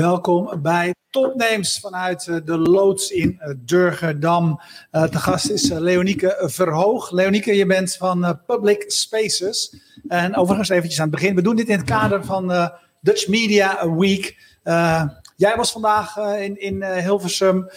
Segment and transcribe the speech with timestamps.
[0.00, 4.60] Welkom bij Topnames vanuit eh, de loods in eh, Durgerdam.
[4.92, 7.10] Uh, te gast is Leonieke Verhoog.
[7.10, 9.76] Leonieke, je bent van Public Spaces.
[10.08, 11.34] En overigens eventjes aan het begin.
[11.34, 14.36] We doen dit in het kader van Dutch Media Week.
[15.36, 17.68] jij was vandaag in, in Hilversum.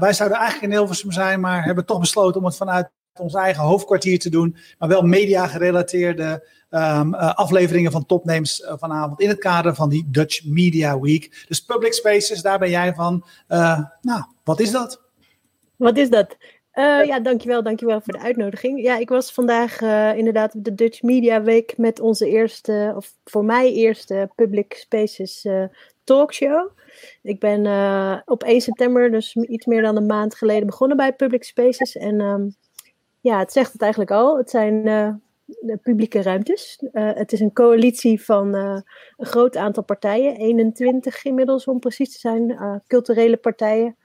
[0.00, 3.62] wij zouden eigenlijk in Hilversum zijn, maar hebben toch besloten om het vanuit ons eigen
[3.62, 4.56] hoofdkwartier te doen.
[4.78, 9.88] Maar wel media gerelateerde um, uh, afleveringen van Topnames uh, vanavond in het kader van
[9.88, 11.44] die Dutch Media Week.
[11.48, 13.24] Dus Public Spaces, daar ben jij van.
[13.48, 15.02] Uh, nou, wat is dat?
[15.76, 16.36] Wat is dat?
[17.06, 18.82] ja, dankjewel, dankjewel voor de uitnodiging.
[18.82, 19.80] Ja, ik was vandaag
[20.16, 25.46] inderdaad op de Dutch Media Week met onze eerste, of voor mij eerste Public Spaces
[26.04, 26.68] talkshow.
[27.22, 27.66] Ik ben
[28.24, 31.96] op 1 september, dus iets meer dan een maand geleden, begonnen bij Public Spaces.
[31.96, 32.54] En um,
[33.20, 34.36] ja, het zegt het eigenlijk al.
[34.36, 34.86] Het zijn
[35.46, 36.82] de publieke ruimtes.
[36.92, 38.80] Uh, het is een coalitie van uh,
[39.16, 43.96] een groot aantal partijen, 21 inmiddels om precies te zijn, uh, culturele partijen.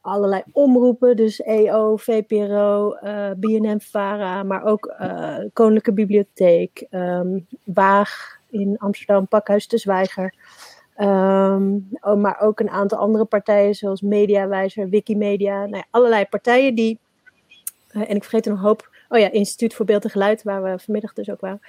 [0.00, 2.96] Allerlei omroepen, dus EO, VPRO,
[3.36, 4.94] BNM, VARA, maar ook
[5.52, 10.34] Koninklijke Bibliotheek, um, Waag in Amsterdam, Pakhuis de Zwijger.
[10.98, 15.58] Um, maar ook een aantal andere partijen zoals Mediawijzer, Wikimedia.
[15.58, 16.98] Nou ja, allerlei partijen die,
[17.88, 20.78] en ik vergeet er een hoop Oh ja, Instituut voor Beeld en Geluid, waar we
[20.78, 21.60] vanmiddag dus ook waren.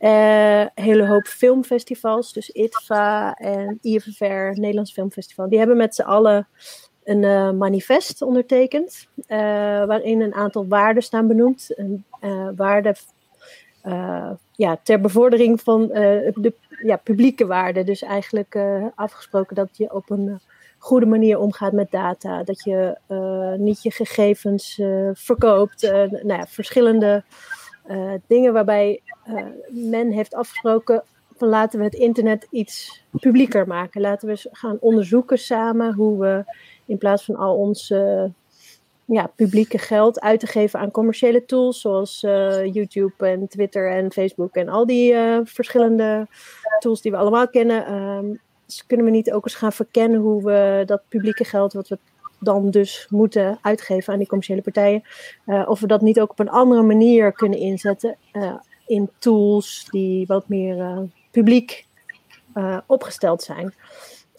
[0.00, 5.48] Uh, hele hoop filmfestivals, dus ITVA en IFFR, Nederlands Filmfestival.
[5.48, 6.48] Die hebben met z'n allen
[7.04, 9.28] een uh, manifest ondertekend, uh,
[9.84, 11.70] waarin een aantal waarden staan benoemd.
[11.76, 12.04] Een
[12.56, 12.94] waarde
[14.52, 17.86] ja, ter bevordering van de ja, publieke waarden.
[17.86, 18.58] Dus eigenlijk
[18.94, 20.40] afgesproken dat je op een
[20.80, 22.42] goede manier omgaat met data.
[22.42, 25.82] Dat je uh, niet je gegevens uh, verkoopt.
[25.82, 27.24] Uh, nou ja, verschillende
[28.26, 29.00] dingen waarbij
[29.68, 31.02] men heeft afgesproken
[31.36, 34.00] van laten we het internet iets publieker maken.
[34.00, 36.44] Laten we gaan onderzoeken samen hoe we
[36.86, 37.88] in plaats van al ons
[39.04, 42.20] ja, publieke geld uit te geven aan commerciële tools zoals
[42.72, 45.14] YouTube en Twitter en Facebook en al die
[45.44, 46.26] verschillende
[46.78, 47.86] tools die we allemaal kennen.
[47.86, 48.26] Ehm,
[48.70, 51.98] dus kunnen we niet ook eens gaan verkennen hoe we dat publieke geld, wat we
[52.38, 55.02] dan dus moeten uitgeven aan die commerciële partijen,
[55.46, 58.54] uh, of we dat niet ook op een andere manier kunnen inzetten uh,
[58.86, 60.98] in tools die wat meer uh,
[61.30, 61.88] publiek
[62.86, 63.74] opgesteld zijn.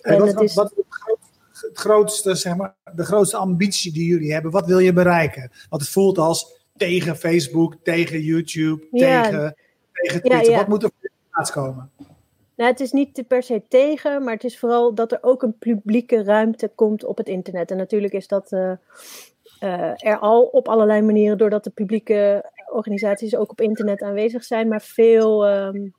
[0.02, 4.52] En, wat, is, wat het grootste, zeg maar, de grootste ambitie die jullie hebben?
[4.52, 5.52] Wat wil je bereiken?
[5.70, 9.56] Want het voelt als tegen Facebook, tegen YouTube, ja, tegen,
[9.91, 10.44] tegen Twitter.
[10.44, 10.58] Ja, ja.
[10.58, 10.91] Wat moet er
[11.31, 11.91] plaats komen?
[12.61, 15.57] Nou, het is niet per se tegen, maar het is vooral dat er ook een
[15.57, 17.72] publieke ruimte komt op het internet.
[17.72, 18.72] En natuurlijk is dat uh,
[19.63, 24.67] uh, er al op allerlei manieren, doordat de publieke organisaties ook op internet aanwezig zijn.
[24.67, 25.94] Maar veel, um,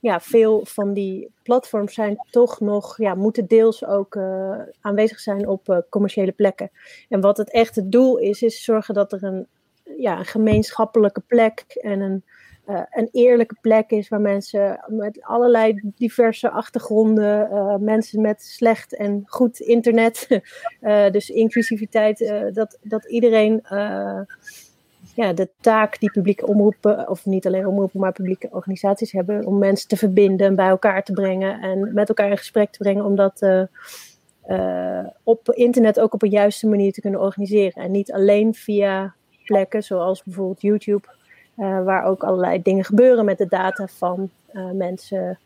[0.00, 5.48] ja, veel van die platforms zijn toch nog, ja, moeten deels ook uh, aanwezig zijn
[5.48, 6.70] op commerciële plekken.
[7.08, 9.46] En wat het echte doel is, is zorgen dat er een,
[9.98, 12.24] ja, een gemeenschappelijke plek en een
[12.68, 18.96] uh, een eerlijke plek is waar mensen met allerlei diverse achtergronden, uh, mensen met slecht
[18.96, 20.42] en goed internet,
[20.80, 23.62] uh, dus inclusiviteit, dat, dat iedereen
[25.14, 29.58] ja, de taak die publieke omroepen, of niet alleen omroepen, maar publieke organisaties hebben, om
[29.58, 33.16] mensen te verbinden, bij elkaar te brengen en met elkaar in gesprek te brengen, om
[33.16, 33.68] dat
[35.22, 37.82] op internet ook op een juiste manier te kunnen organiseren.
[37.82, 39.14] En niet alleen via
[39.44, 41.16] plekken zoals bijvoorbeeld YouTube
[41.58, 45.38] uh, waar ook allerlei dingen gebeuren met de data van uh, mensen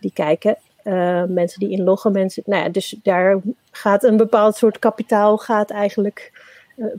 [0.00, 0.56] die kijken.
[0.84, 2.42] Uh, mensen die inloggen, mensen.
[2.46, 3.40] Nou ja, dus daar
[3.70, 6.32] gaat een bepaald soort kapitaal, gaat eigenlijk.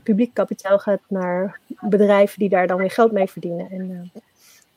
[0.02, 3.70] publiek kapitaal gaat naar bedrijven die daar dan weer geld mee verdienen.
[3.70, 4.12] En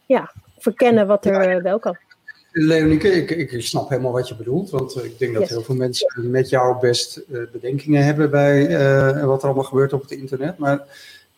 [0.05, 1.97] ja, verkennen wat er wel kan.
[2.51, 4.69] Leonieke, ik, ik snap helemaal wat je bedoelt.
[4.69, 7.21] Want ik denk dat heel veel mensen met jou best
[7.51, 8.61] bedenkingen hebben bij
[9.25, 10.57] wat er allemaal gebeurt op het internet.
[10.57, 10.85] Maar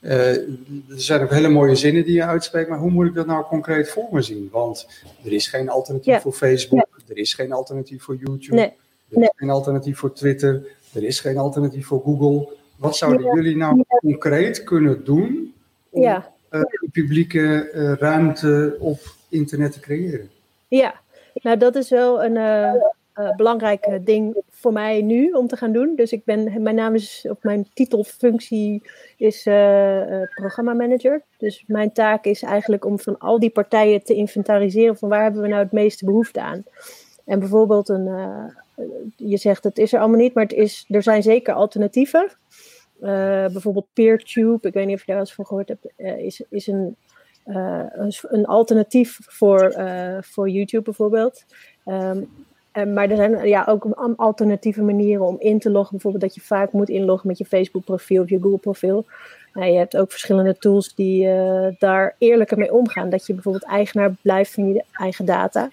[0.04, 0.46] er
[0.88, 3.90] zijn ook hele mooie zinnen die je uitspreekt, maar hoe moet ik dat nou concreet
[3.90, 4.50] voor me zien?
[4.52, 4.88] Want
[5.24, 8.74] er is geen alternatief voor Facebook, er is geen alternatief voor YouTube, nee.
[9.10, 12.54] er is geen alternatief voor Twitter, er is geen alternatief voor Google.
[12.76, 15.54] Wat zouden jullie nou concreet kunnen doen
[15.90, 16.34] om ja.
[16.52, 16.62] uh,
[16.92, 19.00] publieke uh, ruimte op
[19.30, 20.30] internet te creëren?
[20.68, 21.02] Ja,
[21.34, 25.96] nou dat is wel een uh, belangrijk ding voor mij nu om te gaan doen.
[25.96, 28.82] Dus ik ben, mijn naam is, of mijn titelfunctie
[29.18, 31.22] is uh, programmamanager.
[31.38, 35.42] Dus mijn taak is eigenlijk om van al die partijen te inventariseren van waar hebben
[35.42, 36.64] we nou het meeste behoefte aan.
[37.26, 38.08] En bijvoorbeeld een,
[39.16, 42.32] je zegt het is er allemaal niet, maar het is, er zijn zeker alternatieven.
[43.00, 45.88] bijvoorbeeld PeerTube, ik weet niet of je daar eens van gehoord hebt,
[46.20, 46.96] is, is een,
[47.46, 49.76] een, een, alternatief voor,
[50.22, 51.46] voor YouTube bijvoorbeeld.
[51.86, 52.30] Um,
[52.74, 53.86] maar er zijn ja, ook
[54.16, 55.92] alternatieve manieren om in te loggen.
[55.92, 59.06] Bijvoorbeeld dat je vaak moet inloggen met je Facebook profiel of je Google profiel.
[59.54, 61.28] Nou, je hebt ook verschillende tools die
[61.80, 63.10] daar eerlijker mee omgaan.
[63.10, 65.70] Dat je bijvoorbeeld eigenaar blijft van je eigen data.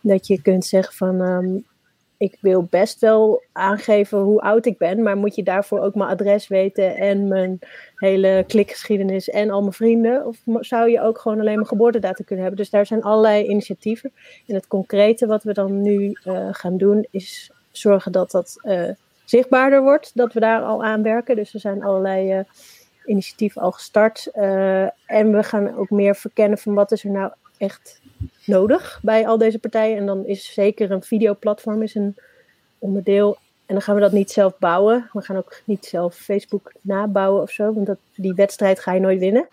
[0.00, 1.56] Dat je kunt zeggen van ehm,
[2.18, 6.10] ik wil best wel aangeven hoe oud ik ben, maar moet je daarvoor ook mijn
[6.10, 7.58] adres weten en mijn
[7.94, 10.26] hele klikgeschiedenis en al mijn vrienden?
[10.26, 12.62] Of zou je ook gewoon alleen mijn geboortedata kunnen hebben?
[12.62, 14.12] Dus daar zijn allerlei initiatieven.
[14.46, 18.90] En het concrete wat we dan nu uh, gaan doen is zorgen dat dat uh,
[19.24, 21.36] zichtbaarder wordt, dat we daar al aan werken.
[21.36, 22.44] Dus er zijn allerlei uh,
[23.06, 24.30] initiatieven al gestart.
[25.06, 28.00] en we gaan ook meer verkennen van wat is er nou echt
[28.44, 29.96] nodig bij al deze partijen.
[29.96, 32.16] En dan is zeker een videoplatform is een
[32.78, 33.36] onderdeel.
[33.66, 35.10] En dan gaan we dat niet zelf bouwen.
[35.12, 37.72] We gaan ook niet zelf Facebook nabouwen of zo.
[37.72, 39.48] Want dat, die wedstrijd ga je nooit winnen.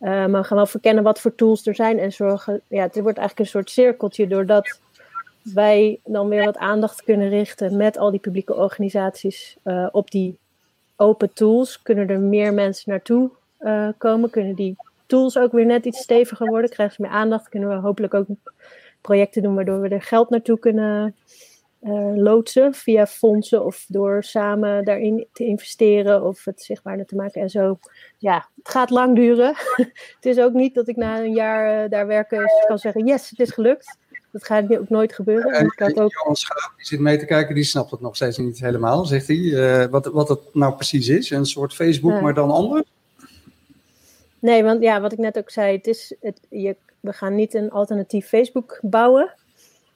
[0.00, 1.98] Uh, maar we gaan wel verkennen wat voor tools er zijn.
[1.98, 2.60] En zorgen.
[2.68, 4.26] Ja, het wordt eigenlijk een soort cirkeltje.
[4.26, 4.80] Doordat
[5.42, 10.38] wij dan weer wat aandacht kunnen richten met al die publieke organisaties uh, op die
[10.96, 11.82] open tools.
[11.82, 13.30] Kunnen er meer mensen naartoe
[13.60, 14.30] uh, komen.
[14.30, 14.76] Kunnen die
[15.08, 18.26] tools ook weer net iets steviger worden, krijgen ze meer aandacht, kunnen we hopelijk ook
[19.00, 21.14] projecten doen waardoor we er geld naartoe kunnen
[21.82, 27.42] uh, loodsen via fondsen of door samen daarin te investeren of het zichtbaarder te maken
[27.42, 27.78] en zo.
[28.18, 29.54] Ja, het gaat lang duren.
[30.16, 33.30] het is ook niet dat ik na een jaar uh, daar werken kan zeggen, yes,
[33.30, 33.96] het is gelukt.
[34.32, 35.52] Dat gaat ook nooit gebeuren.
[35.52, 36.12] En ik had ook...
[36.12, 39.26] Johan Schaap, die zit mee te kijken, die snapt het nog steeds niet helemaal, zegt
[39.26, 39.36] hij.
[39.36, 41.30] Uh, wat, wat het nou precies is.
[41.30, 42.82] Een soort Facebook, maar dan anders.
[44.40, 47.54] Nee, want ja, wat ik net ook zei, het is, het, je, we gaan niet
[47.54, 49.34] een alternatief Facebook bouwen.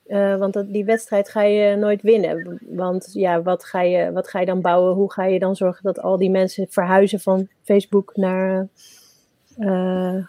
[0.07, 2.61] Uh, want dat, die wedstrijd ga je nooit winnen.
[2.69, 4.95] Want ja, wat ga, je, wat ga je dan bouwen?
[4.95, 8.69] Hoe ga je dan zorgen dat al die mensen verhuizen van Facebook naar,
[9.59, 10.27] uh,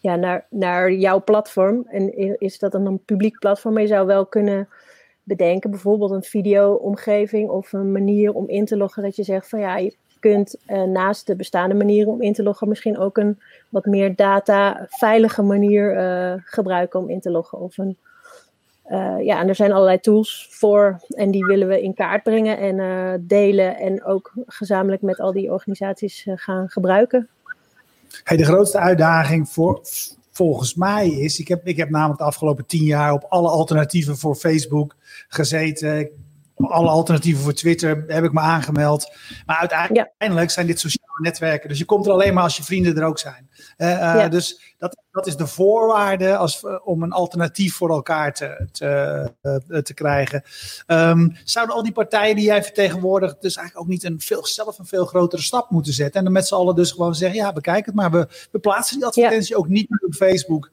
[0.00, 1.84] ja, naar, naar jouw platform?
[1.88, 3.72] En is dat dan een publiek platform?
[3.74, 4.68] Maar je zou wel kunnen
[5.22, 9.60] bedenken, bijvoorbeeld een video-omgeving of een manier om in te loggen dat je zegt van
[9.60, 9.90] ja,
[10.20, 14.16] kunt uh, naast de bestaande manieren om in te loggen misschien ook een wat meer
[14.16, 17.58] data veilige manier uh, gebruiken om in te loggen.
[17.58, 17.96] Of een,
[18.90, 22.58] uh, ja, en er zijn allerlei tools voor en die willen we in kaart brengen
[22.58, 27.28] en delen en ook gezamenlijk met al die organisaties gaan gebruiken.
[28.24, 29.80] Hey, de grootste uitdaging voor,
[30.30, 34.16] volgens mij is, ik heb, ik heb namelijk de afgelopen tien jaar op alle alternatieven
[34.16, 34.94] voor Facebook
[35.28, 36.08] gezeten
[36.56, 39.14] alle alternatieven voor Twitter heb ik me aangemeld.
[39.46, 41.68] Maar uiteindelijk zijn dit sociale netwerken.
[41.68, 43.45] Dus je komt er alleen maar als je vrienden er ook zijn.
[43.78, 48.34] Uh, uh, Dus dat, dat is de voorwaarde als, uh, om een alternatief voor elkaar
[48.34, 50.42] te, te, te krijgen.
[50.86, 54.78] Um, zouden al die partijen die jij vertegenwoordigt, dus eigenlijk ook niet een veel, zelf
[54.78, 56.18] een veel grotere stap moeten zetten?
[56.18, 58.10] En dan met z'n allen dus gewoon zeggen: ja, bekijk het maar.
[58.10, 59.56] We, we plaatsen die advertentie ja.
[59.56, 60.70] ook niet meer op Facebook.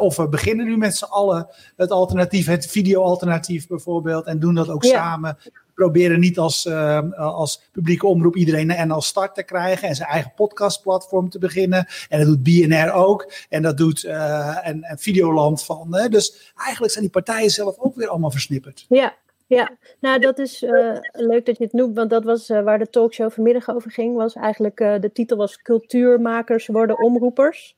[0.00, 4.68] of we beginnen nu met z'n allen het alternatief, het video-alternatief bijvoorbeeld, en doen dat
[4.68, 4.90] ook ja.
[4.90, 5.38] samen
[5.80, 10.08] proberen niet als, uh, als publieke omroep iedereen en als start te krijgen en zijn
[10.08, 11.86] eigen podcastplatform te beginnen.
[12.08, 13.32] En dat doet BNR ook.
[13.48, 16.08] En dat doet uh, en, en Videoland van.
[16.10, 18.86] Dus eigenlijk zijn die partijen zelf ook weer allemaal versnipperd.
[18.88, 19.14] Ja,
[19.46, 22.90] ja, nou dat is uh, leuk dat je het noemt, want dat was waar de
[22.90, 24.16] talkshow vanmiddag over ging.
[24.16, 27.76] Was eigenlijk, de titel was Cultuurmakers worden omroepers.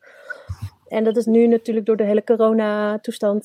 [0.89, 3.45] En dat is nu natuurlijk door de hele coronatoestand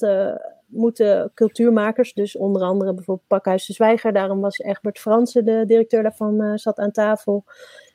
[0.67, 6.03] moeten cultuurmakers, dus onder andere bijvoorbeeld Pakhuis de Zwijger, daarom was Egbert Fransen, de directeur
[6.03, 7.43] daarvan, uh, zat aan tafel.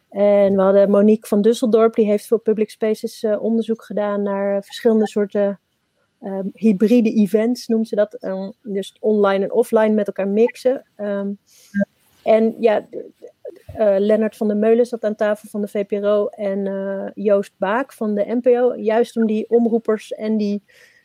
[0.09, 4.64] En we hadden Monique van Dusseldorp, die heeft voor Public Spaces uh, onderzoek gedaan naar
[4.64, 5.61] verschillende soorten
[6.21, 8.25] uh, hybride events, noemen ze dat.
[8.25, 10.87] Um, dus online en offline met elkaar mixen.
[10.97, 11.38] Um,
[12.23, 12.87] en ja,
[13.79, 18.14] uh, Lennart van der Meulen zat aan tafel van de VPRO en Joost Baak van
[18.14, 18.75] de NPO.
[18.76, 20.62] Juist om die omroepers en die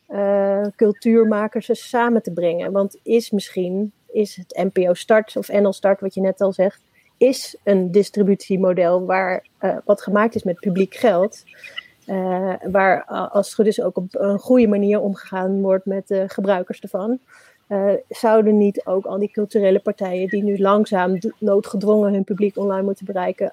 [0.10, 2.72] uh, cultuurmakers eens samen te brengen.
[2.72, 6.82] Want is misschien, is het NPO Start of NL Start, wat je net al zegt,
[7.18, 11.44] is een distributiemodel waar uh, wat gemaakt is met publiek geld.
[12.08, 16.24] Uh, waar als het goed is ook op een goede manier omgegaan wordt met de
[16.28, 17.20] gebruikers ervan.
[18.10, 23.06] zouden niet ook al die culturele partijen die nu langzaam noodgedwongen hun publiek online moeten
[23.06, 23.52] bereiken,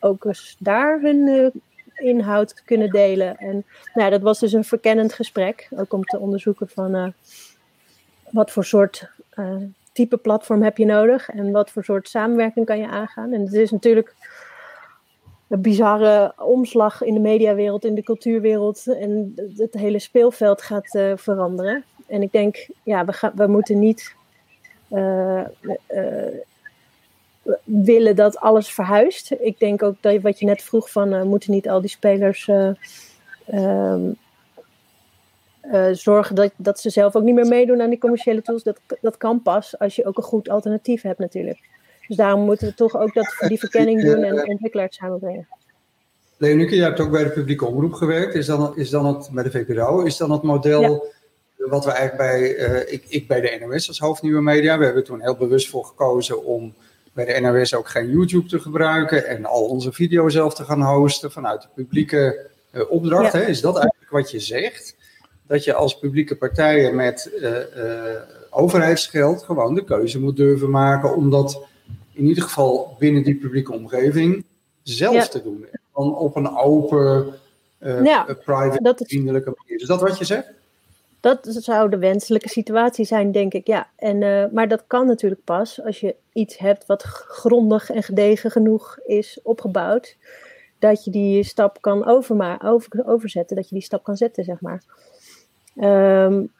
[0.00, 1.52] ook eens daar hun
[1.96, 3.36] inhoud kunnen delen.
[3.36, 7.06] En nou, dat was dus een verkennend gesprek, ook om te onderzoeken van uh,
[8.30, 9.56] wat voor soort uh,
[9.92, 13.32] type platform heb je nodig en wat voor soort samenwerking kan je aangaan.
[13.32, 14.14] En het is natuurlijk
[15.48, 21.12] een bizarre omslag in de mediawereld, in de cultuurwereld en het hele speelveld gaat uh,
[21.16, 21.84] veranderen.
[22.06, 24.14] En ik denk, ja, we, we moeten niet
[27.64, 29.30] willen dat alles verhuist.
[29.38, 32.46] Ik denk ook dat wat je net vroeg van uh, moeten niet al die spelers
[32.46, 32.70] uh,
[33.54, 34.16] um,
[35.92, 38.62] zorgen dat, dat ze zelf ook niet meer meedoen aan die commerciële tools.
[38.62, 41.58] Dat, dat kan pas als je ook een goed alternatief hebt natuurlijk.
[42.06, 45.48] Dus daarom moeten we toch ook dat, die verkenning doen en ontwikkelaars samenbrengen.
[46.36, 48.34] Leonike, je hebt ook bij de publieke omroep gewerkt.
[48.34, 51.14] Is dan, is dan het, bij de VPRO, is dan het model
[51.56, 55.04] wat we eigenlijk bij, uh, ik, ik bij de NOS als hoofdnieuwe media, we hebben
[55.04, 56.74] toen heel bewust voor gekozen om
[57.16, 60.82] bij de NOS ook geen YouTube te gebruiken en al onze video's zelf te gaan
[60.82, 63.32] hosten vanuit de publieke uh, opdracht.
[63.32, 63.42] Hè?
[63.42, 64.96] Is dat eigenlijk wat je zegt?
[65.46, 67.56] Dat je als publieke partijen met uh,
[68.50, 71.62] overheidsgeld gewoon de keuze moet durven maken om dat
[72.12, 74.44] in ieder geval binnen die publieke omgeving
[74.82, 75.66] zelf te doen.
[75.72, 77.34] En dan op een open,
[77.78, 79.80] ja, private, vriendelijke manier.
[79.80, 80.46] Is dat wat je zegt?
[81.26, 83.66] Dat zou de wenselijke situatie zijn, denk ik.
[83.66, 83.88] Ja.
[83.96, 88.50] En, uh, maar dat kan natuurlijk pas als je iets hebt wat grondig en gedegen
[88.50, 90.16] genoeg is opgebouwd.
[90.78, 92.58] Dat je die stap kan over,
[93.04, 94.82] overzetten, dat je die stap kan zetten, zeg maar.
[96.24, 96.52] Um,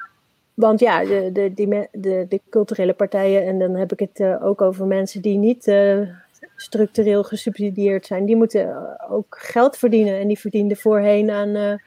[0.54, 1.52] want ja, de, de,
[1.92, 5.66] de, de, culturele partijen, en dan heb ik het uh, ook over mensen die niet
[5.66, 6.08] uh,
[6.56, 10.18] structureel gesubsidieerd zijn, die moeten ook geld verdienen.
[10.18, 11.80] En die verdienden voorheen aan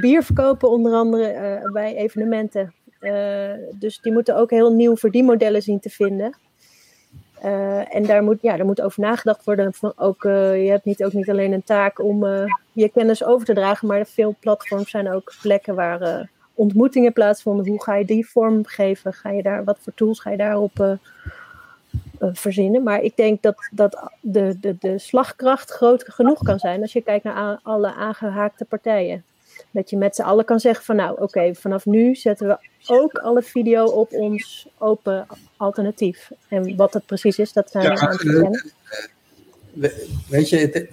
[0.00, 2.74] bier verkopen, onder andere uh, bij evenementen.
[3.00, 6.36] Uh, dus die moeten ook heel nieuw verdienmodellen zien te vinden.
[7.44, 9.74] Uh, en daar moet, ja, daar moet over nagedacht worden.
[9.74, 12.24] Van ook, je hebt niet, ook niet alleen een taak om
[12.72, 17.66] je kennis over te dragen, maar veel platforms zijn ook plekken waar ontmoetingen plaatsvonden.
[17.66, 19.12] Hoe ga je die vorm geven?
[19.12, 20.98] Ga je daar, wat voor tools ga je daarop
[22.18, 22.82] verzinnen?
[22.82, 27.02] Maar ik denk dat, dat de, de, de slagkracht groot genoeg kan zijn als je
[27.02, 29.24] kijkt naar alle aangehaakte partijen.
[29.74, 33.12] Dat je met z'n allen kan zeggen van nou oké, vanaf nu zetten we ook
[33.12, 35.26] alle video op ons open
[35.56, 36.30] alternatief.
[36.48, 38.72] En wat het precies is, dat zijn we aan het verkennen.
[40.28, 40.88] Weet je,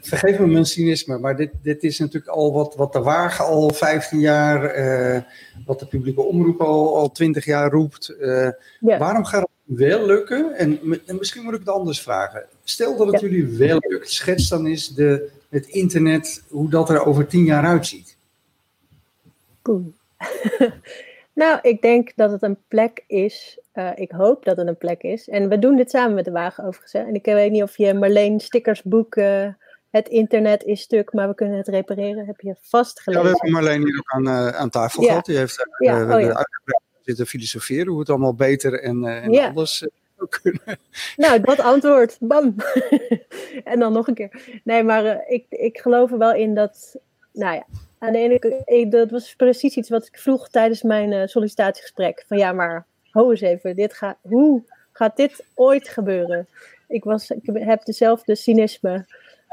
[0.00, 3.72] vergeef me mijn cynisme, maar dit, dit is natuurlijk al wat, wat de Wagen al
[3.72, 5.20] 15 jaar, uh,
[5.66, 8.14] wat de publieke omroep al, al 20 jaar roept.
[8.20, 8.48] Uh,
[8.80, 10.54] Waarom gaat het wel lukken?
[10.54, 12.44] En, en, misschien moet ik het anders vragen.
[12.64, 17.06] Stel dat het jullie wel lukt, schets dan eens de, het internet, hoe dat er
[17.06, 18.16] over tien jaar uitziet?
[21.42, 23.58] nou, ik denk dat het een plek is.
[23.74, 25.28] Uh, ik hoop dat het een plek is.
[25.28, 26.92] En we doen dit samen met de Wagen overigens.
[26.92, 26.98] Hè?
[26.98, 29.48] En ik weet niet of je Marleen Stickers boek uh,
[29.90, 32.26] Het internet is stuk, maar we kunnen het repareren.
[32.26, 33.24] Heb je vast gelezen?
[33.24, 35.08] Ja, we hebben Marleen hier ook aan, uh, aan tafel ja.
[35.08, 35.24] gehad.
[35.24, 36.46] Die heeft ja, uh, oh, ja.
[37.00, 39.52] zitten filosoferen hoe het allemaal beter en, en ja.
[40.28, 40.78] Kunnen.
[41.16, 42.16] Nou, dat antwoord.
[42.20, 42.54] Bam.
[43.64, 44.60] en dan nog een keer.
[44.64, 46.96] Nee, maar uh, ik, ik geloof er wel in dat.
[47.32, 47.64] Nou ja,
[47.98, 52.24] aan de ene kant, dat was precies iets wat ik vroeg tijdens mijn uh, sollicitatiegesprek.
[52.26, 54.62] Van ja, maar ho eens even, dit gaat, hoe
[54.92, 56.46] gaat dit ooit gebeuren?
[56.88, 59.06] Ik, was, ik heb dezelfde cynisme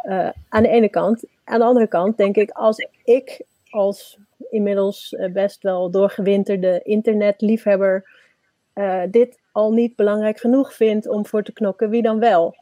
[0.04, 1.24] uh, aan de ene kant.
[1.44, 4.18] Aan de andere kant denk ik, als ik als
[4.50, 8.10] inmiddels best wel doorgewinterde internetliefhebber
[9.10, 12.55] dit al niet belangrijk genoeg vindt om voor te knokken, wie dan wel?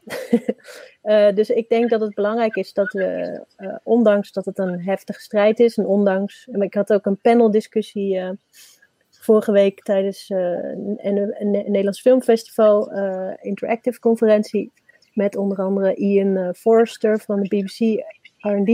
[1.02, 4.82] uh, dus ik denk dat het belangrijk is dat we, uh, ondanks dat het een
[4.82, 8.30] heftige strijd is, en ondanks, ik had ook een paneldiscussie uh,
[9.10, 12.92] vorige week tijdens een, een, Nederlands Filmfestival,
[13.40, 14.72] interactive conferentie,
[15.14, 18.04] met onder andere Ian Forrester van de BBC
[18.38, 18.68] R&D,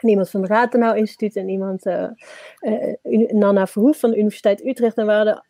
[0.00, 1.84] en iemand van het Ratenau Instituut en iemand,
[3.28, 4.96] Nana Verhoef van de Universiteit Utrecht.
[4.96, 5.42] En we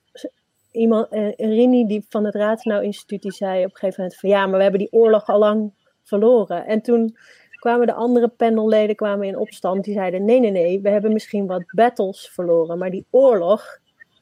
[0.72, 4.28] iemand, uh, Rini die van het Ratenau Instituut, die zei op een gegeven moment van
[4.28, 6.66] ja, maar we hebben die oorlog al lang verloren.
[6.66, 7.16] En toen
[7.58, 9.84] kwamen de andere panelleden kwamen in opstand.
[9.84, 12.78] Die zeiden nee, nee, nee, we hebben misschien wat battles verloren.
[12.78, 13.78] Maar die oorlog,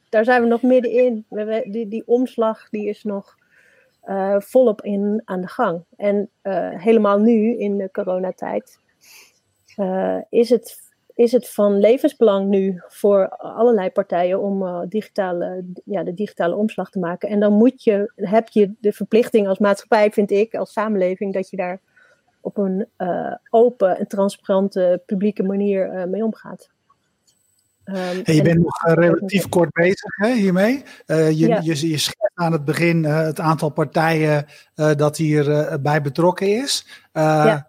[0.08, 1.24] daar zijn we nog middenin.
[1.28, 3.36] We, die, die omslag die is nog
[4.04, 5.84] uh, volop in, aan de gang.
[5.96, 8.78] En uh, helemaal nu in de coronatijd
[10.28, 10.89] is het
[11.20, 16.90] is het van levensbelang nu voor allerlei partijen om uh, digitale, ja, de digitale omslag
[16.90, 17.28] te maken.
[17.28, 21.50] En dan moet je, heb je de verplichting als maatschappij, vind ik, als samenleving, dat
[21.50, 21.80] je daar
[22.40, 26.70] op een uh, open en transparante publieke manier uh, mee omgaat.
[27.84, 30.82] Um, hey, je bent nog relatief kort bezig hè, hiermee.
[31.06, 31.60] je, ja.
[31.62, 36.86] je, je schetst aan het begin het aantal partijen dat hierbij bij betrokken is.
[37.12, 37.68] Ja.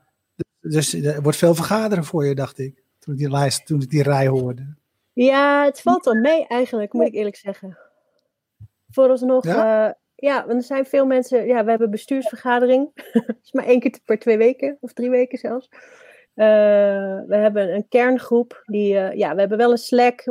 [0.62, 2.80] Dus er wordt veel vergaderen voor je, dacht ik
[3.11, 4.75] toen ik die lijst, toen ik die rij hoorde.
[5.13, 7.77] Ja, het valt wel mee eigenlijk, moet ik eerlijk zeggen.
[8.89, 12.91] Vooralsnog, ja, uh, ja want er zijn veel mensen, ja, we hebben bestuursvergadering.
[13.13, 15.69] dat is maar één keer per twee weken, of drie weken zelfs.
[16.35, 16.45] Uh,
[17.27, 20.23] we hebben een kerngroep, die, uh, ja, we hebben wel een Slack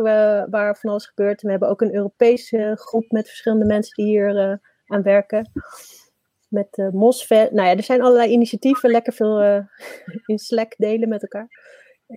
[0.50, 1.42] waar van alles gebeurt.
[1.42, 5.50] we hebben ook een Europese groep met verschillende mensen die hier aan werken.
[6.48, 7.52] Met uh, MOSFET.
[7.52, 9.40] Nou ja, er zijn allerlei initiatieven, lekker veel
[10.26, 11.48] in Slack delen met elkaar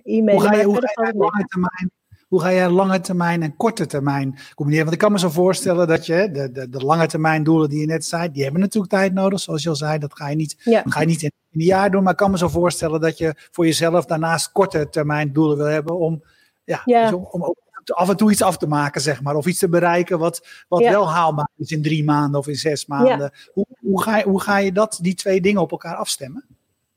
[0.02, 0.38] e-mail.
[0.40, 1.90] Hoe ga je, hoe ga je, lange termijn,
[2.28, 4.84] hoe ga jij lange termijn en korte termijn combineren?
[4.84, 7.80] Want ik kan me zo voorstellen dat je de, de, de lange termijn doelen die
[7.80, 9.40] je net zei, die hebben natuurlijk tijd nodig.
[9.40, 10.82] Zoals je al zei, dat ga je niet, Ja.
[10.82, 12.02] dat ga je niet in een jaar doen.
[12.02, 15.66] Maar ik kan me zo voorstellen dat je voor jezelf daarnaast korte termijn doelen wil
[15.66, 16.22] hebben om,
[16.64, 17.10] ja, Ja.
[17.10, 17.54] dus om,
[17.86, 19.34] af en toe iets af te maken, zeg maar.
[19.34, 20.90] Of iets te bereiken wat, wat Ja.
[20.90, 23.32] wel haalbaar is in drie maanden of in zes maanden.
[23.52, 26.44] Hoe, hoe, ga je, hoe ga je dat, die twee dingen op elkaar afstemmen?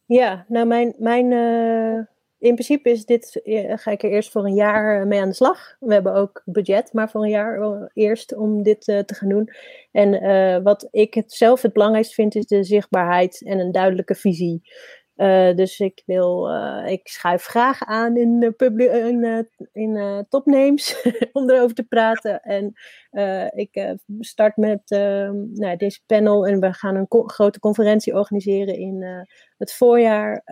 [0.06, 2.06] Ja, nou mijn, mijn eh,
[2.40, 5.36] in principe is dit, eh, ga ik er eerst voor een jaar mee aan de
[5.36, 5.76] slag.
[5.80, 9.30] We hebben ook budget, maar voor een jaar wel eerst om dit eh, te gaan
[9.30, 9.50] doen.
[9.92, 14.16] En eh, wat ik het zelf het belangrijkst vind, is de zichtbaarheid en een duidelijke
[14.16, 14.62] visie.
[15.16, 18.56] Eh, dus ik wil, eh, ik schuif graag aan in,
[19.74, 22.42] in, topnames om erover te praten.
[22.42, 22.74] En
[23.56, 24.82] ik start met
[25.54, 29.26] nou, deze panel en we gaan een grote conferentie organiseren in
[29.58, 30.44] het voorjaar.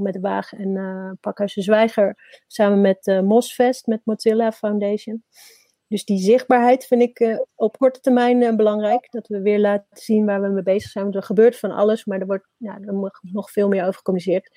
[0.00, 2.40] Met Waag en uh, Pakhuis Zwijger.
[2.46, 5.24] Samen met uh, Mosfest, met Mozilla Foundation.
[5.88, 9.10] Dus die zichtbaarheid vind ik uh, op korte termijn belangrijk.
[9.10, 11.04] Dat we weer laten zien waar we mee bezig zijn.
[11.04, 14.50] Want er gebeurt van alles, maar er wordt ja, er nog veel meer over gecommuniceerd.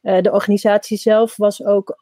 [0.00, 1.98] De organisatie zelf was ook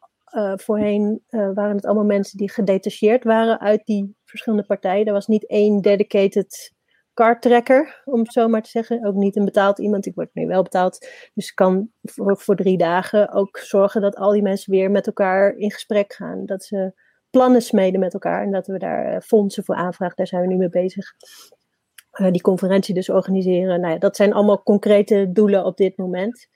[0.55, 5.05] voorheen, waren het allemaal mensen die gedetacheerd waren uit die verschillende partijen.
[5.05, 6.75] Er was niet één dedicated
[7.17, 9.05] karttrekker, om het zo maar te zeggen.
[9.05, 10.05] Ook niet een betaald iemand.
[10.05, 11.07] Ik word nu wel betaald.
[11.33, 15.07] Dus ik kan voor, voor drie dagen ook zorgen dat al die mensen weer met
[15.07, 16.45] elkaar in gesprek gaan.
[16.45, 16.93] Dat ze
[17.29, 20.15] plannen smeden met elkaar en dat we daar uh, fondsen voor aanvragen.
[20.15, 21.13] Daar zijn we nu mee bezig.
[22.13, 23.81] Uh, die conferentie dus organiseren.
[23.81, 26.47] Nou ja, dat zijn allemaal concrete doelen op dit moment.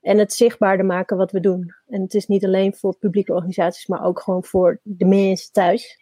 [0.00, 1.74] En het zichtbaarder maken wat we doen.
[1.86, 5.98] En het is niet alleen voor publieke organisaties, maar ook gewoon voor de mensen thuis.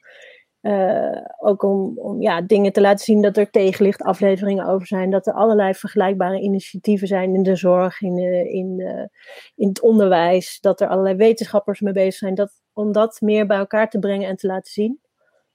[0.66, 5.10] Uh, ook om, ja, dingen te laten zien dat er tegenlicht afleveringen over zijn.
[5.10, 9.08] Dat er allerlei vergelijkbare initiatieven zijn in de zorg, in, in, de,
[9.54, 10.60] in het onderwijs.
[10.60, 12.34] Dat er allerlei wetenschappers mee bezig zijn.
[12.34, 15.00] Dat, om dat meer bij elkaar te brengen en te laten zien.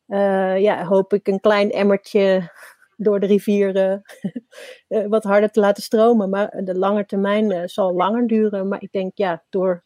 [0.08, 2.52] Uh, ja, hoop ik een klein emmertje
[2.98, 4.02] door de rivier
[4.88, 6.30] uh, wat harder te laten stromen.
[6.30, 8.68] Maar de lange termijn zal langer duren.
[8.68, 9.82] Maar ik denk ja, door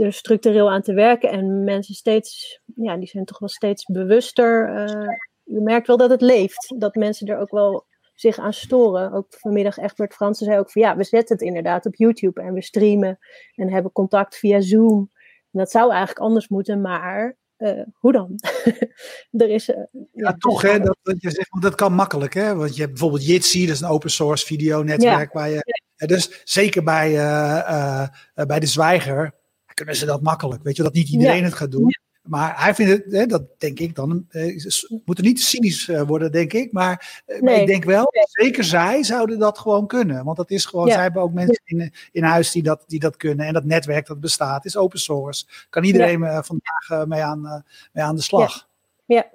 [0.00, 4.68] er structureel aan te werken en mensen steeds, ja, die zijn toch wel steeds bewuster.
[4.68, 5.06] Uh,
[5.42, 6.74] je merkt wel dat het leeft.
[6.78, 9.12] Dat mensen er ook wel zich aan storen.
[9.12, 12.52] Ook vanmiddag Egbert Fransen zei ook van ja, we zetten het inderdaad op YouTube en
[12.52, 13.18] we streamen
[13.54, 15.10] en hebben contact via Zoom.
[15.52, 18.38] En dat zou eigenlijk anders moeten, maar uh, hoe dan?
[19.42, 19.68] er is.
[19.68, 20.78] Uh, ja, ja, toch, hè?
[20.80, 22.54] Dat, dat, je zegt, want dat kan makkelijk, hè?
[22.54, 25.32] Want je hebt bijvoorbeeld Jitsi, dat is een open source videonetwerk.
[25.32, 25.40] Ja.
[25.40, 25.86] Waar je.
[25.96, 28.08] Dus zeker bij, uh,
[28.46, 29.34] bij de zwijger
[29.78, 30.62] kunnen ze dat makkelijk.
[30.62, 31.44] Weet je, dat niet iedereen ja.
[31.44, 31.90] het gaat doen.
[32.22, 34.64] Maar hij vindt het, hè, dat denk ik dan, eh,
[35.04, 36.72] moet er niet cynisch uh, worden, denk ik.
[36.72, 37.42] Maar, nee.
[37.42, 40.24] maar ik denk wel, zeker zij zouden dat gewoon kunnen.
[40.24, 40.92] Want dat is gewoon, ja.
[40.92, 43.46] zij hebben ook mensen in, in huis die dat, die dat kunnen.
[43.46, 45.46] En dat netwerk dat bestaat is open source.
[45.70, 46.42] Kan iedereen ja.
[46.42, 48.68] vandaag mee aan, mee aan de slag.
[49.04, 49.26] Ja,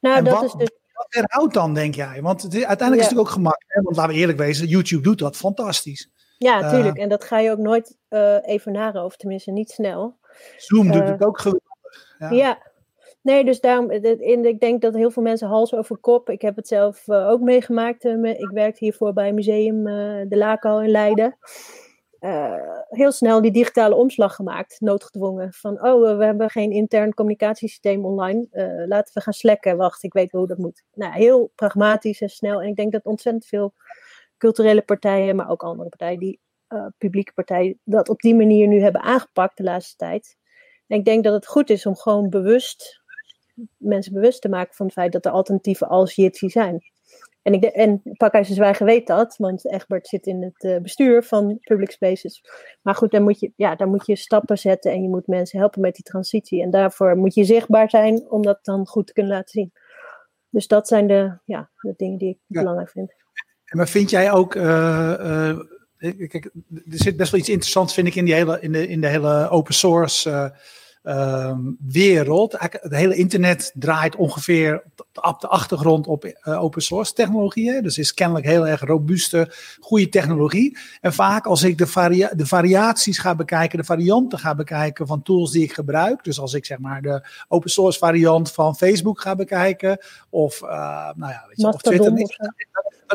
[0.00, 0.70] nou en dat wat, is dus...
[0.92, 2.22] Wat verhoudt dan, denk jij?
[2.22, 3.74] Want het uiteindelijk is het ook gemakkelijk.
[3.74, 3.82] Hè?
[3.82, 6.10] Want laten we eerlijk wezen, YouTube doet dat fantastisch.
[6.38, 6.96] Ja, natuurlijk.
[6.96, 10.16] Uh, en dat ga je ook nooit uh, evenaren, of tenminste niet snel.
[10.56, 12.16] Zoom doet het ook geweldig.
[12.18, 12.30] Ja.
[12.30, 12.58] ja.
[13.22, 16.30] Nee, dus daarom, in, ik denk dat heel veel mensen hals over kop.
[16.30, 18.04] Ik heb het zelf ook meegemaakt.
[18.04, 19.84] ik werkte hiervoor bij Museum
[20.28, 21.38] De Lako in Leiden.
[22.88, 25.52] heel snel die digitale omslag gemaakt, noodgedwongen.
[25.52, 28.46] Van, oh, we hebben geen intern communicatiesysteem online.
[28.88, 29.76] laten we gaan slacken.
[29.76, 30.82] Wacht, ik weet hoe dat moet.
[30.94, 32.62] Nou, heel pragmatisch en snel.
[32.62, 33.74] En ik denk dat ontzettend veel
[34.38, 38.80] culturele partijen, maar ook andere partijen, die uh, publieke partijen, dat op die manier nu
[38.80, 40.36] hebben aangepakt de laatste tijd.
[40.86, 43.02] En ik denk dat het goed is om gewoon bewust,
[43.76, 46.82] mensen bewust te maken van het feit dat er alternatieven als Jitsi zijn.
[47.42, 50.78] En, ik de, en Pakhuis de Zwijgen weet dat, want Egbert zit in het uh,
[50.78, 52.44] bestuur van Public Spaces.
[52.82, 55.58] Maar goed, dan moet, je, ja, dan moet je stappen zetten en je moet mensen
[55.58, 56.62] helpen met die transitie.
[56.62, 59.72] En daarvoor moet je zichtbaar zijn om dat dan goed te kunnen laten zien.
[60.50, 62.60] Dus dat zijn de, ja, de dingen die ik ja.
[62.60, 63.14] belangrijk vind.
[63.68, 64.54] Maar vind jij ook.
[64.54, 64.62] Uh,
[65.98, 68.88] uh, kijk, er zit best wel iets interessants, vind ik, in, die hele, in, de,
[68.88, 70.52] in de hele open source
[71.02, 71.56] uh,
[71.88, 72.54] wereld.
[72.54, 74.82] Eigenlijk het hele internet draait ongeveer
[75.14, 77.82] op de achtergrond op open source technologieën.
[77.82, 80.78] Dus is kennelijk heel erg robuuste, goede technologie.
[81.00, 85.22] En vaak als ik de, varia de variaties ga bekijken, de varianten ga bekijken van
[85.22, 86.24] tools die ik gebruik.
[86.24, 89.98] Dus als ik zeg maar de open source variant van Facebook ga bekijken.
[90.30, 92.12] Of, nou ja, weet je, of Twitter.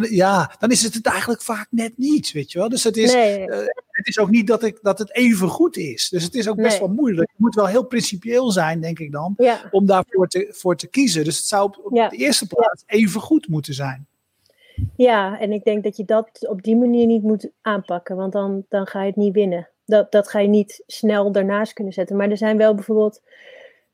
[0.01, 2.69] Ja, dan is het het eigenlijk vaak net niet, weet je wel.
[2.69, 3.47] Dus het is, nee.
[3.47, 3.57] uh,
[3.89, 6.09] het is ook niet dat, ik, dat het even goed is.
[6.09, 6.79] Dus het is ook best nee.
[6.79, 7.29] wel moeilijk.
[7.29, 9.61] Het moet wel heel principieel zijn, denk ik dan, ja.
[9.71, 11.23] om daarvoor te, voor te kiezen.
[11.23, 12.09] Dus het zou op, op ja.
[12.09, 14.07] de eerste plaats even goed moeten zijn.
[14.95, 18.65] Ja, en ik denk dat je dat op die manier niet moet aanpakken, want dan,
[18.69, 19.69] dan ga je het niet winnen.
[19.85, 22.15] Dat, dat ga je niet snel daarnaast kunnen zetten.
[22.15, 23.21] Maar er zijn wel bijvoorbeeld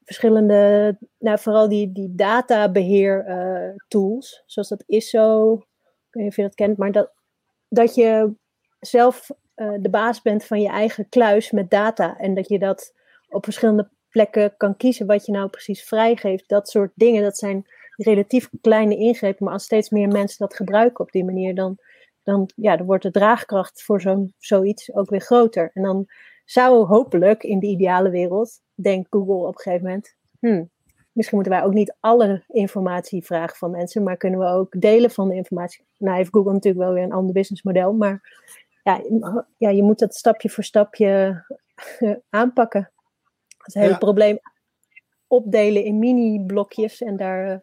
[0.05, 5.63] verschillende, nou vooral die, die databeheer uh, tools, zoals dat ISO,
[6.11, 7.11] weet niet of je dat kent, maar dat,
[7.67, 8.33] dat je
[8.79, 12.93] zelf uh, de baas bent van je eigen kluis met data en dat je dat
[13.29, 16.49] op verschillende plekken kan kiezen wat je nou precies vrijgeeft.
[16.49, 20.99] Dat soort dingen, dat zijn relatief kleine ingrepen, maar als steeds meer mensen dat gebruiken
[21.03, 21.77] op die manier, dan,
[22.23, 25.71] dan, ja, dan wordt de draagkracht voor zo'n zoiets ook weer groter.
[25.73, 26.07] En dan
[26.45, 30.69] zou hopelijk in de ideale wereld, denkt Google op een gegeven moment, hmm,
[31.19, 35.11] misschien moeten wij ook niet alle informatie vragen van mensen, maar kunnen we ook delen
[35.11, 35.85] van de informatie.
[35.97, 38.37] Nou heeft Google natuurlijk wel weer een ander businessmodel, maar
[38.83, 39.01] ja,
[39.57, 41.43] ja je moet dat stapje voor stapje
[42.29, 42.91] aanpakken.
[43.57, 44.39] Het hele probleem
[45.27, 47.57] opdelen in mini-blokjes en daar uh,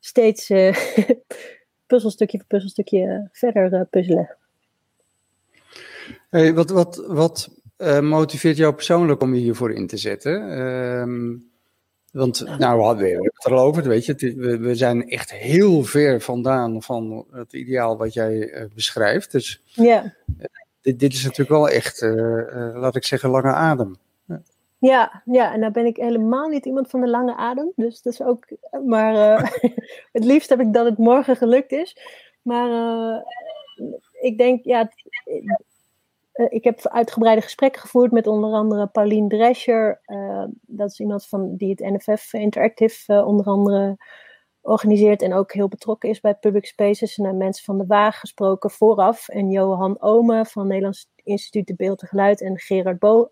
[0.00, 0.76] steeds uh,
[1.86, 4.36] puzzelstukje voor puzzelstukje verder uh, puzzelen.
[6.28, 7.50] Hey, wat wat, wat
[8.00, 10.50] motiveert jou persoonlijk om je hiervoor in te zetten?
[10.50, 11.34] Ehm,
[12.16, 15.82] want, nou, we hadden het er al over, weet je, we, we, zijn echt heel
[15.82, 19.32] ver vandaan van het ideaal wat jij beschrijft.
[19.32, 20.14] Dus ja.
[20.80, 22.00] dit, dit, is natuurlijk wel echt,
[22.74, 23.96] laat ik zeggen, lange adem.
[24.78, 27.72] Ja, ja, en nou ben ik helemaal niet iemand van de lange adem.
[27.76, 28.46] Dus dat is ook.
[28.84, 29.50] Maar uh,
[30.16, 31.96] het liefst heb ik dat het morgen gelukt is.
[32.42, 33.16] Maar uh,
[34.20, 34.90] ik denk, ja.
[36.48, 40.00] Ik heb uitgebreide gesprekken gevoerd met onder andere Pauline Drescher.
[40.60, 43.96] dat is iemand van, die het NFF Interactive onder andere
[44.66, 47.18] organiseert en ook heel betrokken is bij Public Spaces.
[47.18, 49.28] En mensen van de Waag gesproken vooraf.
[49.28, 52.40] En Johan Ome van Nederlands Instituut de Beeld en Geluid.
[52.40, 53.26] En Gerard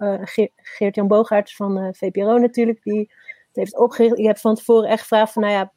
[0.57, 2.83] Geert-Jan Boogaerts van eh, VPRO natuurlijk.
[2.83, 4.19] Die het heeft opgericht.
[4.19, 5.73] Je hebt van tevoren echt gevraagd van, nou ja,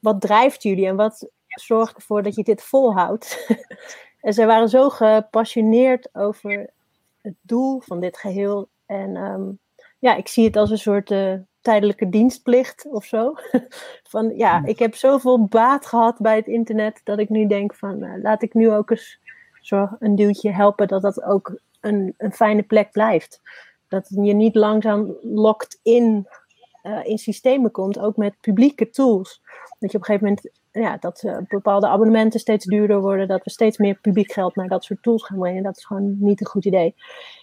[0.00, 0.86] wat drijft jullie?
[0.86, 3.46] En wat zorgt ervoor dat je dit volhoudt?
[4.20, 6.70] en zij waren zo gepassioneerd over
[7.20, 8.68] het doel van dit geheel.
[8.86, 9.58] En um,
[9.98, 13.34] ja, ik zie het als een soort uh, tijdelijke dienstplicht of zo.
[14.12, 18.04] van ja, ik heb zoveel baat gehad bij het internet dat ik nu denk van
[18.04, 19.18] uh, laat ik nu ook eens
[19.60, 23.40] zo een duwtje helpen dat dat ook een, een fijne plek blijft.
[23.88, 26.28] Dat je niet langzaam lokt in,
[26.82, 29.42] uh, in systemen komt, ook met publieke tools.
[29.78, 33.44] Dat je op een gegeven moment ja, dat uh, bepaalde abonnementen steeds duurder worden, dat
[33.44, 35.62] we steeds meer publiek geld naar dat soort tools gaan brengen.
[35.62, 36.94] Dat is gewoon niet een goed idee.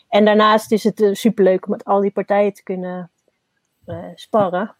[0.09, 3.11] En daarnaast is het uh, superleuk om met al die partijen te kunnen
[3.85, 4.75] uh, sparren.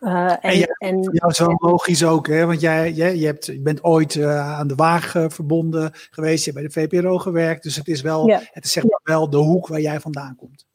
[0.00, 2.46] Uh, en, en, ja, en, jou zo logisch ook, hè?
[2.46, 6.44] want jij, jij je, hebt, je bent ooit uh, aan de Waag uh, verbonden geweest,
[6.44, 8.40] je hebt bij de VPRO gewerkt, dus het is wel, ja.
[8.50, 10.66] het is zeg maar wel de hoek waar jij vandaan komt.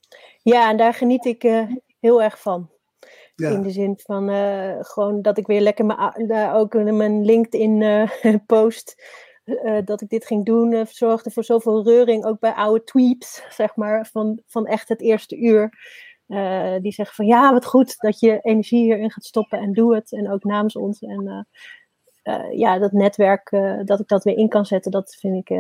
[0.42, 1.42] Ja, en daar geniet ik
[2.00, 2.70] heel erg van.
[3.40, 3.50] Ja.
[3.50, 4.30] In de zin van
[4.86, 8.10] gewoon dat ik weer lekker mijn, ook mijn LinkedIn
[8.46, 9.04] post,
[9.86, 14.08] dat ik dit ging doen, zorgde voor zoveel reuring, ook bij oude tweets, zeg maar,
[14.12, 15.78] van, van echt het eerste uur.
[16.30, 19.96] Uh, die zeggen van ja, wat goed dat je energie hierin gaat stoppen en doe
[19.96, 20.12] het.
[20.12, 21.00] En ook namens ons.
[21.00, 21.28] En
[22.24, 23.50] uh, uh, ja, dat netwerk,
[23.86, 25.58] dat ik dat weer in kan zetten, dat vind ik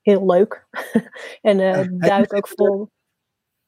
[0.00, 0.66] heel leuk.
[1.40, 1.58] en
[1.98, 2.88] duik ook vol.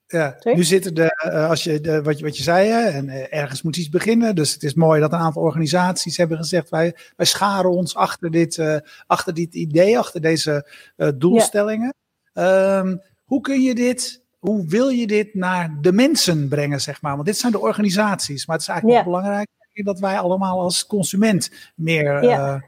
[0.06, 1.16] Ja, nu zitten de,
[1.48, 4.34] als je, de, wat, je, wat je zei, en ergens moet iets beginnen.
[4.34, 8.30] Dus het is mooi dat een aantal organisaties hebben gezegd: wij, wij scharen ons achter
[8.30, 10.70] dit, achter dit idee, achter deze
[11.14, 11.94] doelstellingen.
[12.32, 12.78] Ja.
[12.78, 17.14] Um, hoe kun je dit hoe wil je dit naar de mensen brengen, zeg maar?
[17.14, 19.04] Want dit zijn de organisaties, maar het is eigenlijk ja.
[19.04, 22.62] belangrijk dat wij allemaal als consument meer ja.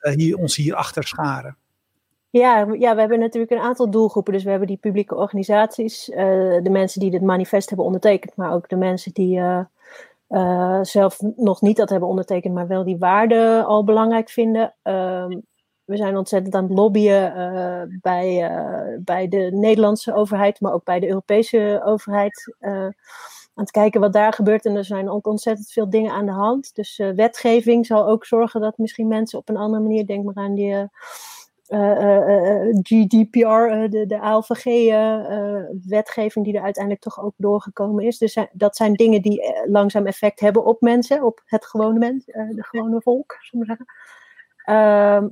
[0.00, 1.56] uh, hier, ons hier achter scharen.
[2.32, 4.32] Ja, ja, we hebben natuurlijk een aantal doelgroepen.
[4.32, 6.16] Dus we hebben die publieke organisaties, uh,
[6.62, 9.38] de mensen die dit manifest hebben ondertekend, maar ook de mensen die
[10.28, 14.74] uh, zelf nog niet dat hebben ondertekend, maar wel die waarden al belangrijk vinden.
[14.82, 15.40] Ehm,
[15.84, 18.50] we zijn ontzettend aan het lobbyen bij,
[19.00, 22.54] bij de Nederlandse overheid, maar ook bij de Europese overheid.
[22.60, 22.94] Aan
[23.54, 24.66] het kijken wat daar gebeurt.
[24.66, 26.74] En er zijn ook ontzettend veel dingen aan de hand.
[26.74, 30.54] Dus wetgeving zal ook zorgen dat misschien mensen op een andere manier, denk maar aan
[30.54, 30.88] die
[32.82, 38.18] GDPR, de, de ALVG-wetgeving die er uiteindelijk toch ook doorgekomen is.
[38.18, 42.64] Dus dat zijn dingen die langzaam effect hebben op mensen, op het gewone mens, de
[42.64, 43.86] gewone volk, zullen we zeggen.
[44.64, 45.28] Ehm,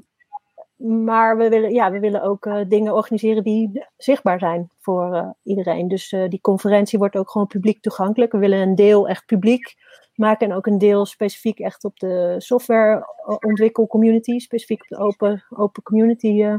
[1.05, 5.89] maar we willen, ja, we willen ook dingen organiseren die zichtbaar zijn voor iedereen.
[5.89, 8.33] Dus die conferentie wordt ook gewoon publiek toegankelijk.
[8.33, 9.75] We willen een deel echt publiek
[10.21, 15.83] maken en ook een deel specifiek echt op de softwareontwikkelcommunity, specifiek op de open, open
[15.83, 16.59] community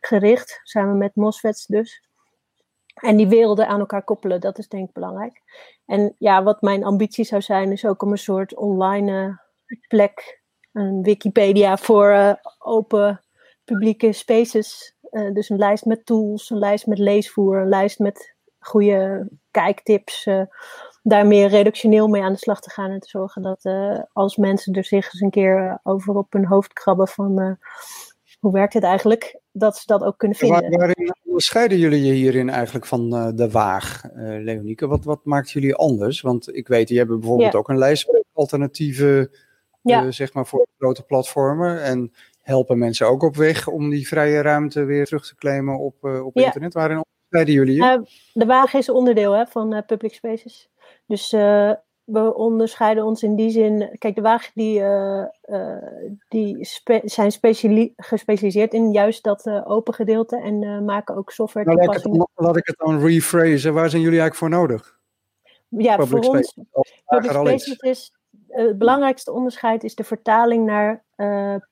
[0.00, 2.02] gericht, samen met MOSFETs dus.
[2.94, 5.42] En die werelden aan elkaar koppelen, dat is denk ik belangrijk.
[5.86, 9.40] En ja, wat mijn ambitie zou zijn, is ook om een soort online
[9.88, 10.40] plek,
[10.72, 13.20] een Wikipedia voor open
[13.64, 14.96] publieke spaces.
[15.32, 20.28] Dus een lijst met tools, een lijst met leesvoer, een lijst met goede kijktips,
[21.02, 23.70] daar meer redactioneel mee aan de slag te gaan en te zorgen dat
[24.12, 27.58] als mensen er zich eens een keer over op hun hoofd krabben van
[28.40, 30.60] hoe werkt het eigenlijk, dat ze dat ook kunnen vinden.
[30.60, 34.86] Waar, waarin onderscheiden jullie je hierin eigenlijk van de Waag, Leonieke?
[34.86, 36.20] Wat, wat maakt jullie anders?
[36.20, 39.30] Want ik weet, je hebt bijvoorbeeld ook een lijst met alternatieven
[39.82, 40.10] ja.
[40.10, 41.82] Zeg maar voor grote platformen.
[41.82, 46.04] En helpen mensen ook op weg om die vrije ruimte weer terug te claimen op,
[46.04, 46.74] op internet.
[46.74, 47.98] Waarin onderscheiden jullie je?
[47.98, 50.70] Uh, de wagen is onderdeel hè, van Public Spaces.
[51.12, 51.30] Dus
[52.04, 53.96] we onderscheiden ons in die zin.
[53.98, 54.82] Kijk, de wagen die,
[56.28, 57.32] die spe zijn
[57.96, 61.66] gespecialiseerd in juist dat open gedeelte en maken ook software.
[61.66, 63.74] Nou, laat, ik het, laat ik het dan rephrasen.
[63.74, 64.98] Waar zijn jullie eigenlijk voor nodig?
[65.68, 66.54] Ja, Public voor ons.
[67.06, 68.12] Public Spaces is
[68.48, 71.04] het belangrijkste onderscheid is de vertaling naar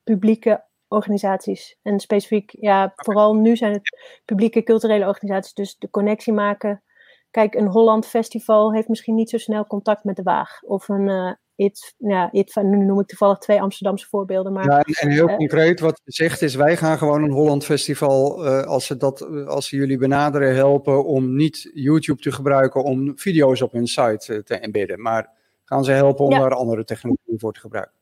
[0.05, 1.79] publieke organisaties.
[1.83, 5.55] En specifiek, ja, vooral nu zijn het publieke culturele organisaties.
[5.55, 6.83] Dus de connectie maken.
[7.31, 10.63] Kijk, een Holland Festival heeft misschien niet zo snel contact met de Waag.
[10.63, 14.53] Of een uh, It, ja, It, nu noem ik toevallig twee Amsterdamse voorbeelden.
[14.53, 17.65] Maar, ja, en heel uh, concreet, wat je zegt is, wij gaan gewoon een Holland
[17.65, 23.19] Festival, als, ze dat, als ze jullie benaderen, helpen om niet YouTube te gebruiken om
[23.19, 25.03] video's op hun site te embedden.
[25.03, 25.31] Maar
[25.65, 28.00] gaan ze helpen om daar andere technologieën voor te gebruiken.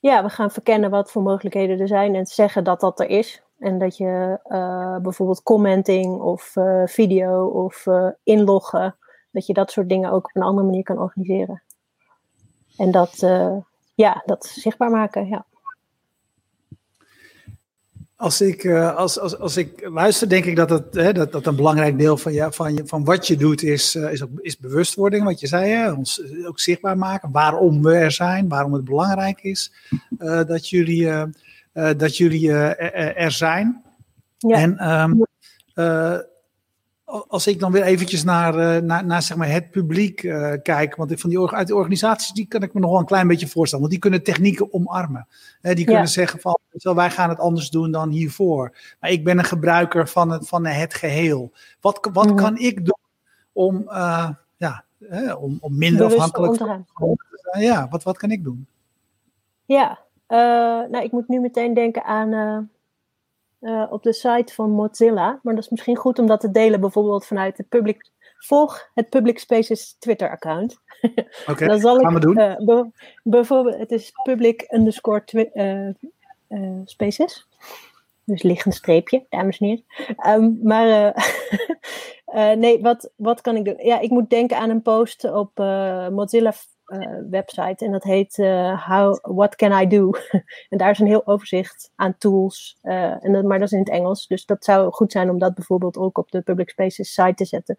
[0.00, 3.42] Ja, we gaan verkennen wat voor mogelijkheden er zijn en zeggen dat dat er is.
[3.58, 8.96] En dat je uh, bijvoorbeeld commenting of uh, video of uh, inloggen,
[9.30, 11.62] dat je dat soort dingen ook op een andere manier kan organiseren.
[12.76, 13.18] En dat,
[13.94, 15.46] ja, dat zichtbaar maken, ja
[18.18, 21.46] als ik, uh, als, als, als ik luister, denk ik dat, het, hè, dat, dat
[21.46, 24.58] een belangrijk deel van, ja, van, je, van wat je doet is, uh, is, is
[24.58, 25.24] bewustwording.
[25.24, 27.30] Wat je zei, hè, ons ook zichtbaar maken.
[27.32, 29.72] Waarom we er zijn, waarom het belangrijk is
[30.18, 31.10] uh, dat jullie,
[31.72, 33.82] dat jullie er, er, zijn.
[34.38, 34.56] Ja.
[34.56, 35.26] En um,
[37.08, 40.96] als ik dan weer eventjes naar, uh, naar, naar zeg maar het publiek uh, kijk,
[40.96, 43.48] want van die, uit de organisaties die kan ik me nog wel een klein beetje
[43.48, 45.26] voorstellen, want die kunnen technieken omarmen.
[45.60, 46.08] Hè, die kunnen ja.
[46.08, 46.58] zeggen van,
[46.94, 48.76] wij gaan het anders doen dan hiervoor.
[49.00, 51.52] Maar ik ben een gebruiker van het, van het geheel.
[51.80, 52.36] Wat, wat mm.
[52.36, 52.98] kan ik doen
[53.52, 54.84] om, uh, ja,
[55.38, 56.84] om, om minder Bewust afhankelijk te
[57.52, 57.64] zijn?
[57.64, 58.66] Ja, wat, wat kan ik doen?
[59.64, 59.98] Ja,
[60.88, 62.70] nou ik moet nu meteen denken aan
[63.60, 65.40] uh, op de site van Mozilla.
[65.42, 68.10] Maar dat is misschien goed om dat te delen, bijvoorbeeld vanuit het public.
[68.38, 70.80] Volg het Public Spaces Twitter-account.
[71.46, 72.38] Oké, okay, gaan we doen.
[72.38, 72.90] Uh, be
[73.22, 75.22] bijvoorbeeld, het is public underscore
[76.48, 77.46] uh, spaces.
[78.24, 79.84] Dus liggend streepje, dames en heren.
[80.42, 81.14] Um, maar
[82.58, 83.76] nee, wat, wat kan ik doen?
[83.78, 85.50] Ja, ik moet denken aan een post op
[86.10, 86.52] Mozilla
[87.30, 90.10] website en dat heet uh, How, What Can I Do?
[90.70, 93.78] en daar is een heel overzicht aan tools, uh, en dat, maar dat is in
[93.78, 94.26] het Engels.
[94.26, 97.44] Dus dat zou goed zijn om dat bijvoorbeeld ook op de Public Spaces site te
[97.44, 97.76] zetten.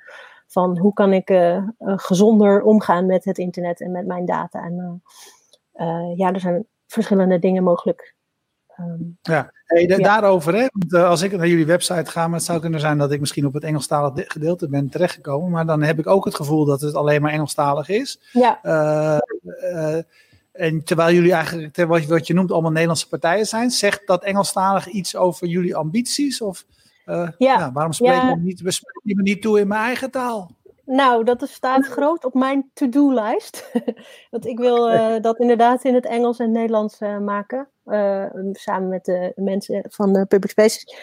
[0.47, 4.63] Van hoe kan ik gezonder omgaan met het internet en met mijn data.
[4.63, 5.03] En
[6.15, 8.15] ja, er zijn verschillende dingen mogelijk.
[8.79, 9.97] Um, ja, hey, ja.
[9.97, 10.67] daarover, hè?
[10.71, 13.19] Want, uh, als ik naar jullie website ga, maar het zou kunnen zijn dat ik
[13.19, 16.81] misschien op het Engelstalig gedeelte ben terechtgekomen, maar dan heb ik ook het gevoel dat
[16.81, 18.19] het alleen maar Engelstalig is.
[18.31, 18.59] Ja.
[18.63, 19.17] Uh,
[19.73, 20.01] uh,
[20.51, 24.87] en terwijl jullie eigenlijk, terwijl wat je noemt, allemaal Nederlandse partijen zijn, zegt dat Engelstalig
[24.87, 26.41] iets over jullie ambities?
[26.41, 26.65] Of
[27.05, 27.33] ja.
[27.37, 27.71] ja.
[27.71, 28.29] waarom spreek ja.
[28.29, 30.51] je niet, me niet toe in mijn eigen taal?
[30.91, 33.71] Nou, dat staat groot op mijn to-do-lijst.
[34.31, 37.67] Want ik wil uh, dat inderdaad in het Engels en Nederlands uh, maken.
[37.85, 40.95] Uh, samen met de mensen van de Public Spaces.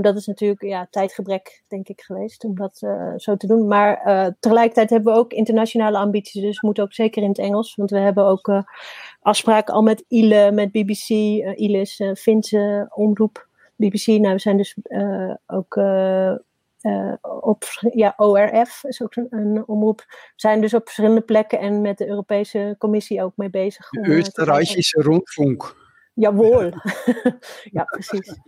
[0.00, 2.76] dat is natuurlijk ja, tijdgebrek, denk ik, geweest om dat
[3.16, 3.66] zo te doen.
[3.66, 4.02] Maar
[4.40, 6.42] tegelijkertijd hebben we ook internationale ambities.
[6.42, 7.74] Dus we moeten ook zeker in het Engels.
[7.74, 8.62] Want we hebben ook
[9.20, 11.08] afspraken al met ILE, met BBC.
[11.56, 13.48] ILE is Finse omroep.
[13.76, 14.76] BBC, nou, we zijn dus
[15.46, 15.76] ook
[16.82, 20.04] uh, op, ja, ORF is ook een, een, omroep.
[20.08, 23.88] We zijn dus op verschillende plekken en met de Europese Commissie ook mee bezig.
[23.90, 25.76] De Oostenrijkse uh, Rundfunk.
[26.14, 26.72] Jawohl.
[27.76, 28.38] ja, precies.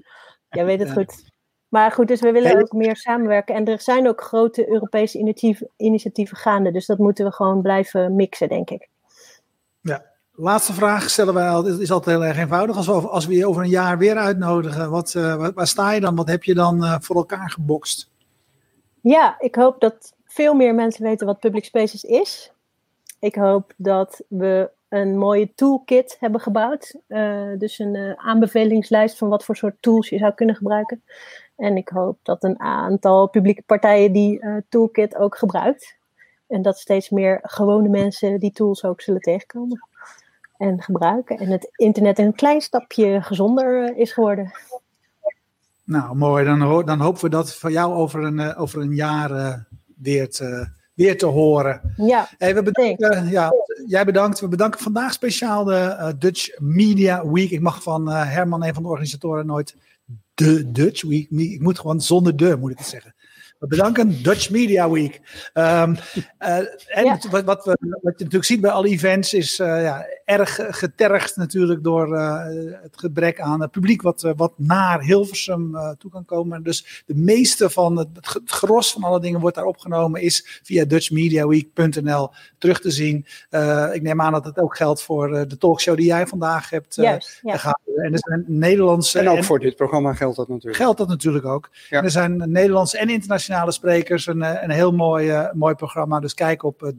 [0.49, 1.33] Jij weet het goed.
[1.69, 3.55] Maar goed, dus we willen ook meer samenwerken.
[3.55, 6.71] En er zijn ook grote Europese initiatieven, initiatieven gaande.
[6.71, 8.89] Dus dat moeten we gewoon blijven mixen, denk ik.
[9.81, 12.77] Ja, Laatste vraag stellen wij altijd, is altijd heel erg eenvoudig.
[12.77, 16.01] Als we, als we je over een jaar weer uitnodigen, wat, uh, waar sta je
[16.01, 16.15] dan?
[16.15, 18.11] Wat heb je dan uh, voor elkaar gebokst?
[19.05, 22.53] Ja, ik hoop dat veel meer mensen weten wat Public Spaces is.
[23.19, 26.95] Ik hoop dat we een mooie toolkit hebben gebouwd.
[27.09, 31.03] Uh, dus een uh, aanbevelingslijst van wat voor soort tools je zou kunnen gebruiken.
[31.57, 35.97] En ik hoop dat een aantal publieke partijen die uh, toolkit ook gebruikt.
[36.47, 39.89] En dat steeds meer gewone mensen die tools ook zullen tegenkomen
[40.57, 41.39] en gebruiken.
[41.39, 44.53] En het internet een klein stapje gezonder is geworden.
[45.85, 46.45] Nou, mooi.
[46.45, 49.55] Dan, dan hopen we dat van jou over een, uh, over een jaar uh,
[49.97, 51.95] weer te, weer te horen.
[51.97, 53.53] Ja, hey, we bedanken, ja,
[53.87, 54.41] jij bedankt.
[54.41, 57.51] We bedanken vandaag speciaal de Dutch Media Week.
[57.51, 59.77] Ik mag van Herman, een van de organisatoren, nooit
[60.35, 61.31] de Dutch Week.
[61.31, 63.15] Ik moet gewoon zonder de, moet ik het zeggen.
[63.59, 65.21] We bedanken Dutch Media Week.
[65.55, 65.97] Um,
[66.39, 67.19] uh, en ja.
[67.31, 71.83] wat, wat, we, wat je natuurlijk ziet bij alle events is ja, erg getergd natuurlijk
[71.83, 72.45] door uh,
[72.83, 76.63] het gebrek aan het publiek wat, wat naar Hilversum toe kan komen.
[76.63, 80.85] Dus de meeste van het, het gros van alle dingen wordt daar opgenomen is via
[80.85, 83.27] dutchmediaweek.nl terug te zien.
[83.93, 87.19] ik neem aan dat het ook geldt voor de talkshow die jij vandaag hebt ja.
[87.43, 87.85] gehouden.
[87.97, 89.19] En er zijn Nederlandse...
[89.19, 90.77] En ook en, voor dit programma geldt dat natuurlijk.
[90.77, 91.71] Geldt dat natuurlijk ook.
[91.89, 91.99] Ja.
[91.99, 94.27] En er zijn Nederlandse en internationale sprekers.
[94.27, 96.21] Een, een heel mooi, uh, mooi programma.
[96.21, 96.91] Dus kijk op uh,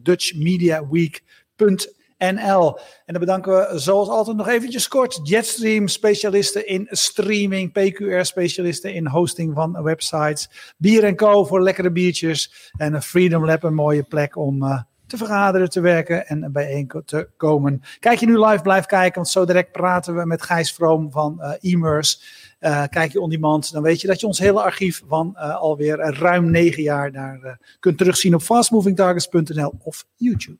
[2.17, 2.79] dutchmediaweek.nl.
[3.05, 8.93] En dan bedanken we zoals altijd nog eventjes kort Jetstream, specialisten in streaming, PQR, specialisten
[8.93, 14.37] in hosting van websites, Bier Co voor lekkere biertjes en Freedom Lab, een mooie plek
[14.37, 17.81] om uh, te vergaderen, te werken en bijeen te komen.
[17.99, 21.37] Kijk je nu live, blijf kijken, want zo direct praten we met Gijs Vroom van
[21.39, 22.43] uh, Immers.
[22.59, 25.97] Uh, kijk je on demand, dan weet je dat je ons hele archief van alweer
[25.97, 30.57] ruim negen jaar daar kunt terugzien op fastmovingtargets.nl of YouTube.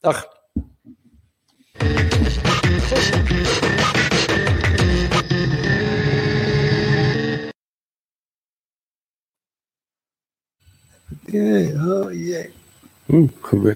[0.00, 0.37] Dag.
[11.30, 12.50] Yeah, oh jee.
[13.12, 13.66] Oeh, gebeurt.